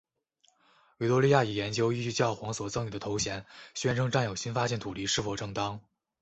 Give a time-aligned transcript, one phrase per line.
[0.97, 5.79] 维多利亚也研究依据教皇所赠与的头衔宣称占有新发现土地是否正当。